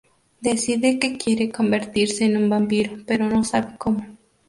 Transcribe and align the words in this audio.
Decide 0.39 0.97
que 0.97 1.15
quiere 1.19 1.51
convertirse 1.51 2.25
en 2.25 2.35
un 2.35 2.49
vampiro, 2.49 2.93
pero 3.05 3.29
no 3.29 3.43
sabe 3.43 3.77
cómo. 3.77 4.01